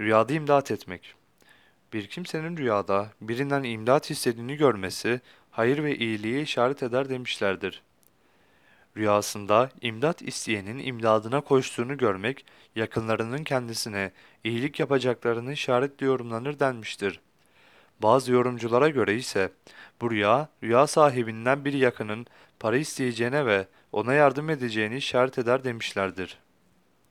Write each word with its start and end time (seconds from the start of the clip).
Rüyada 0.00 0.32
imdat 0.32 0.70
etmek. 0.70 1.14
Bir 1.92 2.06
kimsenin 2.06 2.56
rüyada 2.56 3.08
birinden 3.20 3.62
imdat 3.62 4.10
istediğini 4.10 4.56
görmesi, 4.56 5.20
hayır 5.50 5.84
ve 5.84 5.96
iyiliğe 5.96 6.42
işaret 6.42 6.82
eder 6.82 7.08
demişlerdir. 7.08 7.82
Rüyasında 8.96 9.70
imdat 9.80 10.22
isteyenin 10.22 10.78
imdadına 10.78 11.40
koştuğunu 11.40 11.96
görmek, 11.96 12.46
yakınlarının 12.74 13.44
kendisine 13.44 14.12
iyilik 14.44 14.80
yapacaklarını 14.80 15.52
işaretli 15.52 16.06
yorumlanır 16.06 16.58
denmiştir. 16.58 17.20
Bazı 18.02 18.32
yorumculara 18.32 18.88
göre 18.88 19.14
ise 19.14 19.52
bu 20.00 20.10
rüya, 20.10 20.48
rüya 20.62 20.86
sahibinden 20.86 21.64
bir 21.64 21.72
yakının 21.72 22.26
para 22.60 22.76
isteyeceğine 22.76 23.46
ve 23.46 23.66
ona 23.92 24.14
yardım 24.14 24.50
edeceğini 24.50 24.96
işaret 24.96 25.38
eder 25.38 25.64
demişlerdir. 25.64 26.38